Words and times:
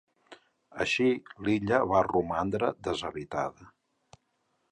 Així, 0.85 1.09
l'illa 1.47 1.79
va 1.91 2.01
romandre 2.07 2.71
deshabitada. 2.87 3.71